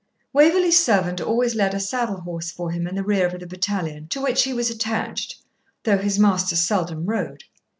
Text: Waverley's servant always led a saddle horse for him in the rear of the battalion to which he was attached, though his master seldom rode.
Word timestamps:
Waverley's 0.33 0.83
servant 0.83 1.21
always 1.21 1.53
led 1.53 1.75
a 1.75 1.79
saddle 1.79 2.21
horse 2.21 2.49
for 2.49 2.71
him 2.71 2.87
in 2.87 2.95
the 2.95 3.03
rear 3.03 3.27
of 3.27 3.39
the 3.39 3.45
battalion 3.45 4.07
to 4.07 4.19
which 4.19 4.45
he 4.45 4.51
was 4.51 4.71
attached, 4.71 5.35
though 5.83 5.99
his 5.99 6.17
master 6.17 6.55
seldom 6.55 7.05
rode. 7.05 7.43